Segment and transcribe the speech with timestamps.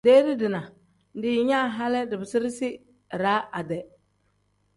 [0.07, 0.61] Deere dina
[1.25, 2.71] diinyaa hali dibirisi
[3.19, 3.81] iraa ade.